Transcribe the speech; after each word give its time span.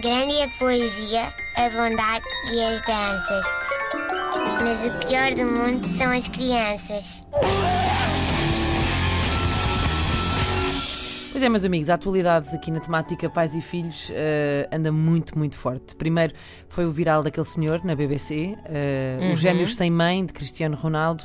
Grande 0.00 0.32
é 0.32 0.44
a 0.44 0.48
poesia, 0.50 1.22
a 1.56 1.70
bondade 1.70 2.24
e 2.52 2.62
as 2.62 2.80
danças. 2.82 3.44
Mas 4.62 4.86
o 4.86 5.08
pior 5.08 5.34
do 5.34 5.44
mundo 5.44 5.88
são 5.96 6.12
as 6.12 6.28
crianças. 6.28 7.26
Pois 11.32 11.42
é, 11.42 11.48
meus 11.48 11.64
amigos, 11.64 11.90
a 11.90 11.94
atualidade 11.94 12.48
aqui 12.54 12.70
na 12.70 12.78
temática 12.78 13.28
pais 13.28 13.56
e 13.56 13.60
filhos 13.60 14.08
uh, 14.10 14.68
anda 14.72 14.92
muito, 14.92 15.36
muito 15.36 15.56
forte. 15.56 15.96
Primeiro 15.96 16.32
foi 16.68 16.86
o 16.86 16.92
viral 16.92 17.24
daquele 17.24 17.46
senhor 17.46 17.84
na 17.84 17.96
BBC, 17.96 18.56
uh, 18.56 19.20
Uhum. 19.20 19.32
Os 19.32 19.40
Gêmeos 19.40 19.74
Sem 19.74 19.90
Mãe, 19.90 20.24
de 20.24 20.32
Cristiano 20.32 20.76
Ronaldo. 20.76 21.24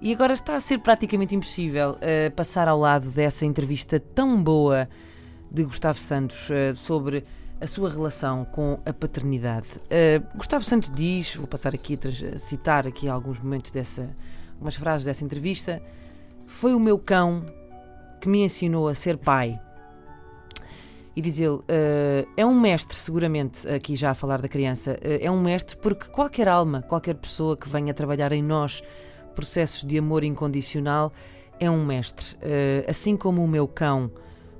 E 0.00 0.10
agora 0.10 0.32
está 0.32 0.56
a 0.56 0.60
ser 0.60 0.78
praticamente 0.78 1.34
impossível 1.34 1.90
uh, 1.90 2.30
passar 2.34 2.66
ao 2.66 2.80
lado 2.80 3.10
dessa 3.10 3.44
entrevista 3.44 4.00
tão 4.00 4.42
boa 4.42 4.88
de 5.50 5.64
Gustavo 5.64 5.98
Santos 5.98 6.48
uh, 6.48 6.74
sobre 6.76 7.22
a 7.60 7.66
sua 7.66 7.90
relação 7.90 8.44
com 8.44 8.78
a 8.84 8.92
paternidade. 8.92 9.68
Uh, 9.84 10.36
Gustavo 10.36 10.64
Santos 10.64 10.90
diz, 10.90 11.34
vou 11.36 11.46
passar 11.46 11.74
aqui 11.74 11.98
a, 12.34 12.38
citar 12.38 12.86
aqui 12.86 13.08
alguns 13.08 13.40
momentos 13.40 13.70
dessa, 13.70 14.14
umas 14.60 14.74
frases 14.74 15.06
dessa 15.06 15.24
entrevista. 15.24 15.82
Foi 16.46 16.74
o 16.74 16.80
meu 16.80 16.98
cão 16.98 17.44
que 18.20 18.28
me 18.28 18.42
ensinou 18.42 18.88
a 18.88 18.94
ser 18.94 19.16
pai. 19.16 19.58
E 21.14 21.22
diz 21.22 21.38
ele, 21.38 21.60
"Eh, 21.66 22.26
é 22.36 22.44
um 22.44 22.58
mestre, 22.60 22.94
seguramente, 22.94 23.66
aqui 23.66 23.96
já 23.96 24.10
a 24.10 24.14
falar 24.14 24.42
da 24.42 24.48
criança, 24.48 24.98
eh, 25.00 25.20
é 25.22 25.30
um 25.30 25.40
mestre 25.40 25.74
porque 25.76 26.10
qualquer 26.10 26.46
alma, 26.46 26.82
qualquer 26.82 27.14
pessoa 27.14 27.56
que 27.56 27.66
venha 27.68 27.94
trabalhar 27.94 28.32
em 28.32 28.42
nós 28.42 28.82
processos 29.34 29.82
de 29.82 29.96
amor 29.96 30.24
incondicional 30.24 31.10
é 31.58 31.70
um 31.70 31.86
mestre. 31.86 32.36
Eh, 32.42 32.84
assim 32.86 33.16
como 33.16 33.42
o 33.42 33.48
meu 33.48 33.66
cão, 33.66 34.10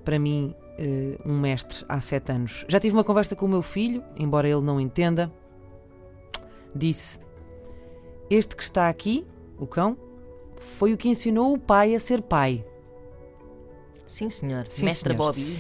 para 0.03 0.19
mim, 0.19 0.55
eh, 0.79 1.17
um 1.25 1.39
mestre 1.39 1.85
há 1.89 2.01
sete 2.01 2.33
anos. 2.33 2.65
Já 2.69 2.79
tive 2.79 2.95
uma 2.95 3.05
conversa 3.05 3.35
com 3.35 3.47
o 3.47 3.49
meu 3.49 3.63
filho, 3.63 4.03
embora 4.17 4.49
ele 4.49 4.61
não 4.61 4.81
entenda. 4.81 5.33
Disse: 6.75 7.19
Este 8.29 8.55
que 8.55 8.63
está 8.63 8.89
aqui, 8.89 9.27
o 9.59 9.67
cão, 9.67 9.97
foi 10.57 10.93
o 10.93 10.97
que 10.97 11.09
ensinou 11.09 11.55
o 11.55 11.59
pai 11.59 11.95
a 11.95 12.01
ser 12.01 12.23
pai. 12.23 12.65
Sim, 14.05 14.31
senhor. 14.31 14.67
Sim, 14.69 14.85
Mestre 14.85 15.15
senhor. 15.15 15.27
Bobby. 15.27 15.59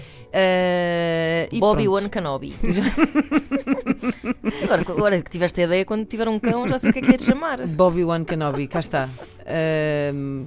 E 1.50 1.58
Bobby. 1.58 1.88
One 1.88 2.08
Kenobi. 2.08 2.54
agora, 4.64 4.82
agora 4.82 5.22
que 5.22 5.30
tiveste 5.30 5.62
a 5.62 5.64
ideia, 5.64 5.84
quando 5.84 6.04
tiver 6.04 6.28
um 6.28 6.38
cão, 6.38 6.68
já 6.68 6.78
sei 6.78 6.90
o 6.90 6.92
que 6.92 6.98
é 6.98 7.02
que 7.02 7.14
é 7.14 7.16
de 7.16 7.24
chamar. 7.24 7.66
Bobby 7.66 8.04
One 8.04 8.24
Kenobi, 8.24 8.68
cá 8.68 8.80
está. 8.80 9.08
Ahm, 9.46 10.44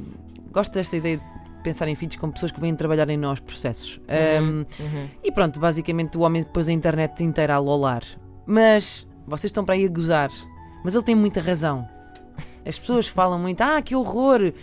gosto 0.52 0.74
desta 0.74 0.96
ideia 0.96 1.18
de 1.18 1.39
pensar 1.64 1.88
em 1.88 1.96
filhos 1.96 2.16
como 2.16 2.34
pessoas 2.34 2.52
que 2.52 2.60
vêm 2.60 2.76
trabalhar 2.76 3.10
em 3.10 3.18
nós 3.18 3.40
processos. 3.40 4.00
Ahm, 4.08 4.66
Uhum. 4.80 5.08
E 5.24 5.32
pronto, 5.32 5.60
basicamente 5.60 6.18
o 6.18 6.22
homem 6.22 6.42
depois 6.44 6.68
a 6.68 6.72
internet 6.72 7.24
inteira 7.24 7.56
a 7.56 7.60
lolar. 7.60 8.04
Mas 8.46 9.08
vocês 9.28 9.50
estão 9.50 9.64
para 9.66 9.76
aí 9.76 9.86
a 9.86 9.90
gozar. 9.90 10.30
Mas 10.84 10.96
ele 10.96 11.04
tem 11.04 11.16
muita 11.16 11.42
razão. 11.42 11.86
As 12.66 12.78
pessoas 12.80 13.08
falam 13.08 13.40
muito, 13.40 13.62
ah, 13.62 13.82
que 13.82 13.96
horror, 13.96 14.54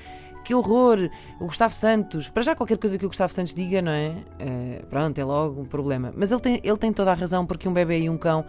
que 0.45 0.55
horror, 0.55 1.11
o 1.41 1.47
Gustavo 1.47 1.75
Santos. 1.75 2.29
Para 2.29 2.43
já 2.43 2.55
qualquer 2.55 2.79
coisa 2.79 2.97
que 2.99 3.05
o 3.05 3.09
Gustavo 3.09 3.33
Santos 3.33 3.53
diga, 3.55 3.83
não 3.83 3.93
é? 3.93 4.15
Eh, 4.39 4.83
pronto, 4.89 5.19
é 5.19 5.25
logo 5.25 5.61
um 5.63 5.65
problema. 5.65 6.13
Mas 6.17 6.31
ele 6.31 6.41
tem, 6.41 6.61
ele 6.63 6.77
tem 6.77 6.93
toda 6.93 7.11
a 7.11 7.15
razão, 7.15 7.45
porque 7.47 7.69
um 7.69 7.73
bebê 7.73 8.01
e 8.01 8.11
um 8.11 8.17
cão 8.17 8.45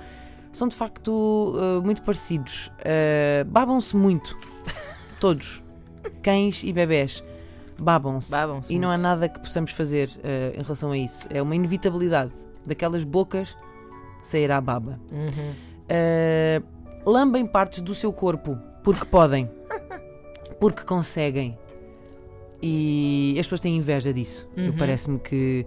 são 0.51 0.67
de 0.67 0.75
facto 0.75 1.55
eh, 1.59 1.85
muito 1.85 2.01
parecidos. 2.03 2.71
Eh, 2.79 3.43
Babam-se 3.47 3.95
muito. 3.95 4.37
Todos. 5.19 5.63
Cães 6.21 6.61
e 6.63 6.71
bebés. 6.71 7.23
Babam-se. 7.79 8.31
Babam-se 8.31 8.73
E 8.73 8.79
não 8.79 8.89
há 8.89 8.93
muito. 8.93 9.03
nada 9.03 9.29
que 9.29 9.39
possamos 9.39 9.71
fazer 9.71 10.09
eh, 10.23 10.53
em 10.57 10.61
relação 10.61 10.91
a 10.91 10.97
isso. 10.97 11.25
É 11.29 11.41
uma 11.41 11.55
inevitabilidade. 11.55 12.31
Daquelas 12.65 13.03
bocas 13.03 13.55
sairá 14.21 14.59
baba. 14.59 14.99
Uhum. 15.11 15.53
Uh, 15.89 17.09
lambem 17.09 17.45
partes 17.45 17.79
do 17.81 17.95
seu 17.95 18.11
corpo 18.11 18.57
porque 18.83 19.05
podem, 19.05 19.49
porque 20.59 20.83
conseguem. 20.83 21.57
E 22.61 23.35
as 23.39 23.45
pessoas 23.45 23.61
têm 23.61 23.77
inveja 23.77 24.11
disso. 24.13 24.49
Eu 24.55 24.71
Uhum. 24.71 24.77
Parece-me 24.77 25.19
que 25.19 25.65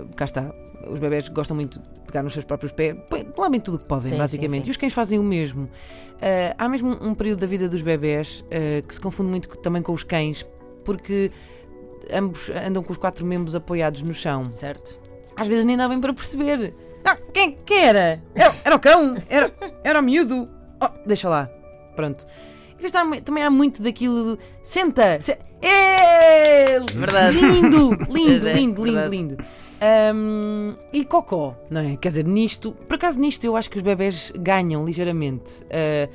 uh, 0.00 0.14
cá 0.16 0.24
está. 0.24 0.52
Os 0.90 0.98
bebés 0.98 1.28
gostam 1.28 1.54
muito 1.54 1.78
de 1.78 1.88
pegar 2.06 2.22
nos 2.24 2.32
seus 2.32 2.44
próprios 2.44 2.72
pés, 2.72 2.96
lambem 3.38 3.60
tudo 3.60 3.76
o 3.76 3.78
que 3.78 3.84
podem, 3.86 4.08
Sim, 4.08 4.18
basicamente. 4.18 4.50
sim, 4.56 4.62
sim. 4.64 4.68
E 4.68 4.70
os 4.72 4.76
cães 4.76 4.92
fazem 4.92 5.18
o 5.18 5.22
mesmo. 5.22 5.68
Há 6.58 6.68
mesmo 6.68 6.90
um 7.00 7.14
período 7.14 7.38
da 7.40 7.46
vida 7.46 7.68
dos 7.68 7.82
bebés 7.82 8.44
que 8.86 8.92
se 8.94 9.00
confunde 9.00 9.30
muito 9.30 9.48
co- 9.48 9.56
também 9.58 9.80
com 9.80 9.92
os 9.92 10.02
cães, 10.02 10.44
porque 10.84 11.30
ambos 12.12 12.50
andam 12.50 12.82
com 12.82 12.92
os 12.92 12.98
quatro 12.98 13.24
membros 13.24 13.54
apoiados 13.54 14.02
no 14.02 14.12
chão 14.12 14.48
Certo. 14.48 14.98
às 15.36 15.46
vezes 15.46 15.64
nem 15.64 15.76
dá 15.76 15.88
bem 15.88 16.00
para 16.00 16.12
perceber. 16.12 16.74
Ah, 17.04 17.16
quem, 17.32 17.56
era? 17.70 18.22
era? 18.34 18.54
Era 18.64 18.76
o 18.76 18.78
cão? 18.78 19.16
Era, 19.28 19.52
era 19.82 20.00
o 20.00 20.02
miúdo? 20.02 20.48
Oh, 20.80 20.88
deixa 21.06 21.28
lá. 21.28 21.50
Pronto. 21.96 22.26
E 22.70 22.82
depois 22.82 23.22
também 23.24 23.42
há 23.42 23.50
muito 23.50 23.82
daquilo 23.82 24.36
do. 24.36 24.38
Senta! 24.62 25.20
Se... 25.20 25.36
É! 25.60 26.80
Verdade. 26.94 27.38
Lindo! 27.40 27.90
Lindo, 28.10 28.48
é, 28.48 28.52
lindo, 28.52 28.84
lindo, 28.84 29.08
lindo. 29.08 29.36
Ahm, 29.80 30.74
e 30.92 31.04
cocó, 31.04 31.56
não 31.68 31.80
é? 31.80 31.96
Quer 31.96 32.10
dizer, 32.10 32.24
nisto, 32.24 32.72
por 32.72 32.94
acaso 32.94 33.18
nisto 33.18 33.44
eu 33.44 33.56
acho 33.56 33.68
que 33.68 33.76
os 33.76 33.82
bebés 33.82 34.32
ganham 34.36 34.84
ligeiramente, 34.84 35.60
ah, 35.70 36.08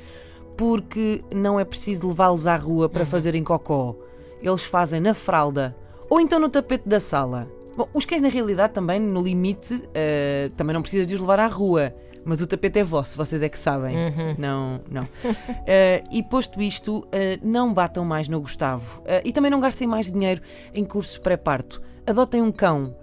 porque 0.56 1.22
não 1.34 1.60
é 1.60 1.64
preciso 1.64 2.08
levá-los 2.08 2.46
à 2.46 2.56
rua 2.56 2.88
para 2.88 3.04
fazerem 3.04 3.44
cocó. 3.44 3.94
Eles 4.42 4.64
fazem 4.64 5.00
na 5.00 5.14
fralda 5.14 5.76
ou 6.08 6.20
então 6.20 6.38
no 6.38 6.48
tapete 6.48 6.88
da 6.88 7.00
sala. 7.00 7.48
Bom, 7.76 7.88
os 7.94 8.04
cães 8.04 8.22
na 8.22 8.28
realidade 8.28 8.72
também, 8.72 8.98
no 8.98 9.22
limite, 9.22 9.82
ah, 9.94 10.50
também 10.56 10.74
não 10.74 10.82
precisas 10.82 11.06
de 11.06 11.14
os 11.14 11.20
levar 11.20 11.38
à 11.38 11.46
rua. 11.46 11.94
Mas 12.24 12.42
o 12.42 12.46
tapete 12.46 12.80
é 12.80 12.84
vosso, 12.84 13.16
vocês 13.16 13.40
é 13.42 13.48
que 13.48 13.58
sabem. 13.58 13.96
Uhum. 13.96 14.34
Não, 14.36 14.80
não. 14.90 15.08
Eh, 15.66 16.02
e 16.10 16.22
posto 16.22 16.60
isto, 16.60 17.06
eh, 17.10 17.38
não 17.42 17.72
batam 17.72 18.04
mais 18.04 18.28
no 18.28 18.40
Gustavo. 18.40 19.02
E 19.24 19.32
também 19.32 19.50
não 19.50 19.60
gastem 19.60 19.86
mais 19.86 20.12
dinheiro 20.12 20.42
em 20.74 20.84
cursos 20.84 21.16
pré-parto. 21.16 21.80
Adotem 22.06 22.42
um 22.42 22.50
cão, 22.50 22.94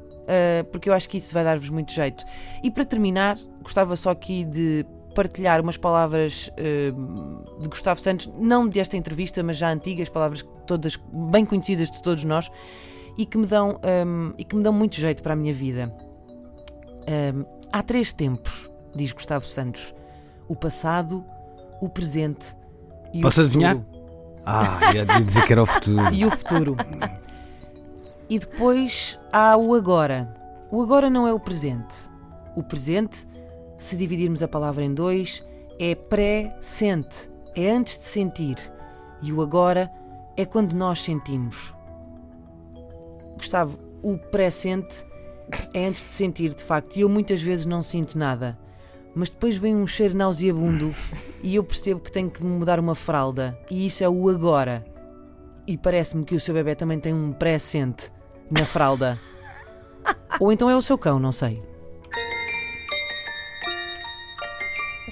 porque 0.72 0.90
eu 0.90 0.94
acho 0.94 1.08
que 1.08 1.18
isso 1.18 1.34
vai 1.34 1.44
dar-vos 1.44 1.70
muito 1.70 1.92
jeito. 1.92 2.24
E 2.64 2.70
para 2.70 2.86
terminar, 2.86 3.38
gostava 3.62 3.96
só 3.96 4.12
aqui 4.12 4.44
de 4.44 4.86
partilhar 5.16 5.62
umas 5.62 5.78
palavras 5.78 6.52
eh, 6.58 6.92
de 7.60 7.68
Gustavo 7.70 8.00
Santos, 8.00 8.30
não 8.38 8.68
desta 8.68 8.98
entrevista, 8.98 9.42
mas 9.42 9.58
já 9.58 9.72
antigas, 9.72 10.10
palavras 10.10 10.46
todas 10.68 10.98
bem 11.32 11.46
conhecidas 11.46 11.90
de 11.90 12.04
todos 12.04 12.24
nós 12.26 12.52
e 13.18 13.26
que 13.26 13.38
me 13.38 13.48
dão, 13.48 13.80
ehm, 13.82 14.34
e 14.38 14.44
que 14.44 14.56
me 14.56 14.62
dão 14.62 14.74
muito 14.74 14.96
jeito 14.98 15.24
para 15.24 15.34
a 15.34 15.36
minha 15.36 15.54
vida. 15.54 15.96
Ehm, 17.08 17.46
há 17.72 17.82
três 17.82 18.12
tempos, 18.12 18.70
diz 18.94 19.12
Gustavo 19.14 19.48
Santos: 19.48 19.94
o 20.48 20.56
passado, 20.56 21.24
o 21.82 21.88
presente 21.90 22.56
e 23.14 23.22
Posso 23.22 23.42
o 23.42 23.46
adivinhar? 23.46 23.76
futuro. 23.76 23.96
Ah, 24.46 24.80
ia 24.94 25.06
dizer 25.06 25.46
que 25.46 25.54
era 25.54 25.64
o 25.64 25.66
futuro. 25.66 26.06
E 26.14 26.26
o 26.26 26.30
futuro. 26.32 26.76
e 28.30 28.38
depois 28.38 29.18
há 29.32 29.58
o 29.58 29.74
agora. 29.74 30.34
O 30.70 30.82
agora 30.82 31.10
não 31.10 31.26
é 31.28 31.34
o 31.34 31.40
presente. 31.40 31.96
O 32.56 32.62
presente, 32.64 33.26
se 33.86 33.96
dividirmos 33.96 34.42
a 34.42 34.48
palavra 34.48 34.84
em 34.84 34.94
dois, 34.94 35.44
é 35.80 35.94
pré-sente, 35.94 37.30
é 37.56 37.70
antes 37.70 38.00
de 38.00 38.06
sentir. 38.06 38.58
E 39.22 39.32
o 39.32 39.42
agora 39.42 39.92
é 40.36 40.44
quando 40.44 40.74
nós 40.74 41.02
sentimos. 41.02 41.72
Gustavo, 43.38 43.78
o 44.02 44.18
pré-sente 44.18 45.06
é 45.72 45.86
antes 45.86 46.04
de 46.04 46.12
sentir, 46.12 46.54
de 46.56 46.64
facto, 46.64 46.98
e 46.98 47.02
eu 47.02 47.10
muitas 47.10 47.42
vezes 47.42 47.68
não 47.68 47.84
sinto 47.84 48.18
nada. 48.18 48.58
Mas 49.14 49.30
depois 49.30 49.56
vem 49.56 49.76
um 49.76 49.86
cheiro 49.86 50.18
nauseabundo 50.18 50.94
e 51.44 51.56
eu 51.56 51.64
percebo 51.64 52.00
que 52.00 52.12
tenho 52.12 52.30
que 52.30 52.44
mudar 52.44 52.80
uma 52.80 52.96
fralda. 52.96 53.58
E 53.70 53.86
isso 53.86 54.04
é 54.04 54.10
o 54.10 54.30
agora. 54.30 54.84
E 55.68 55.78
parece-me 55.78 56.26
que 56.26 56.36
o 56.36 56.40
seu 56.40 56.56
bebê 56.56 56.74
também 56.74 57.00
tem 57.00 57.14
um 57.14 57.32
pré-sente 57.32 58.12
na 58.50 58.66
fralda. 58.66 59.18
Ou 60.40 60.52
então 60.52 60.70
é 60.70 60.76
o 60.76 60.82
seu 60.82 60.98
cão, 60.98 61.20
não 61.20 61.32
sei. 61.32 61.75